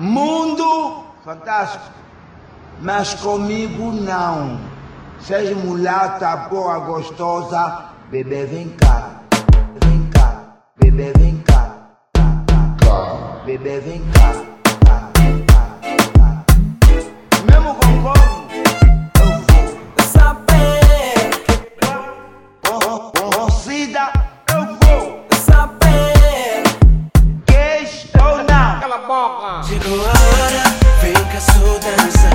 [0.00, 1.84] Mundo fantástico.
[2.80, 4.58] Mas comigo não.
[5.20, 9.10] Seja mulata, boa, gostosa, bebê vem cá.
[9.84, 10.42] Vem cá,
[10.78, 11.76] bebê vem cá.
[13.44, 14.20] Bebê vem cá.
[14.20, 14.49] Mesmo
[29.70, 30.64] Chegou a hora,
[31.00, 32.34] vem cá só dançar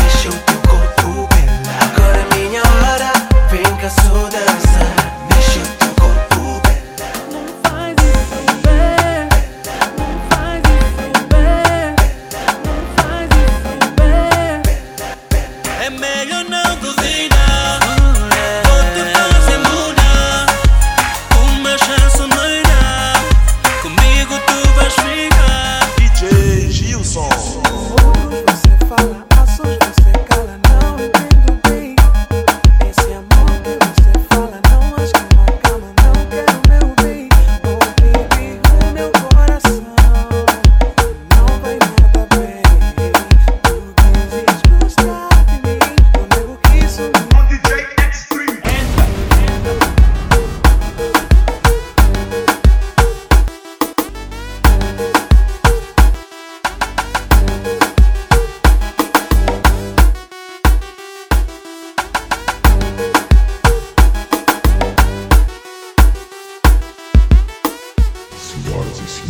[0.00, 3.12] Mexe o teu corpo, bela Agora é minha hora,
[3.50, 4.95] vem cá só dançar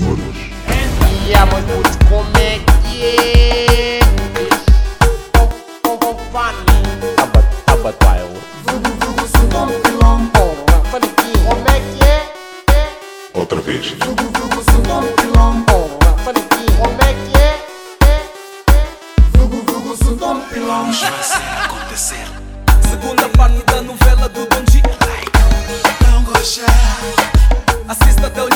[0.01, 0.37] wild
[10.33, 12.19] Porra, falei que Como é que é?
[12.75, 13.39] É?
[13.39, 13.87] outra vez.
[13.87, 13.97] É é?
[13.97, 14.17] É?
[20.67, 22.27] Vamos fazer acontecer
[22.91, 24.83] Segunda parte da novela do Dom G
[26.11, 26.67] Não gostar
[27.89, 28.56] Assista, deu-lhe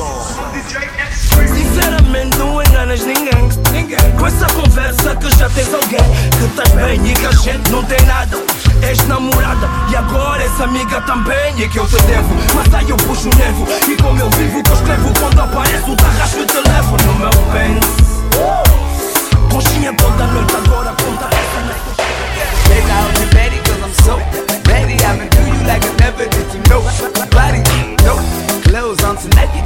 [0.00, 1.54] Gilson.
[1.54, 3.50] Sinceramente não enganas ninguém.
[4.18, 6.00] Com essa conversa que já tens alguém
[6.38, 8.38] que estás bem e que a gente não tem nada.
[8.82, 12.34] És namorada e agora és amiga também e que eu te devo.
[12.54, 15.90] Mas aí eu puxo o nervo e como eu vivo que eu escrevo quando aparece
[15.90, 18.09] o tarrasco eu te levo no meu pence.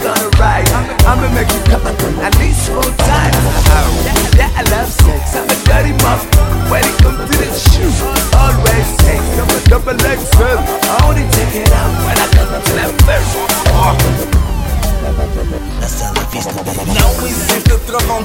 [0.04, 0.69] gonna ride.
[1.09, 1.81] I'ma make you come
[2.20, 3.41] at least four times.
[3.72, 3.88] Oh,
[4.37, 5.32] yeah, I love sex.
[5.32, 6.20] I'm a dirty mouth.
[6.69, 7.98] When it comes to the shoes,
[8.37, 10.60] always take up a double XL.
[10.60, 13.32] I only take it out when I come to that first.
[13.72, 13.97] Oh.
[16.93, 18.25] Now we sit the truck on